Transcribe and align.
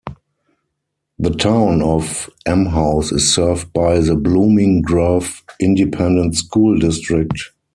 The 1.19 1.29
Town 1.29 1.83
of 1.83 2.27
Emhouse 2.47 3.11
is 3.13 3.31
served 3.31 3.71
by 3.71 3.99
the 3.99 4.15
Blooming 4.15 4.81
Grove 4.81 5.43
Independent 5.59 6.33
School 6.35 6.79
District. 6.79 7.39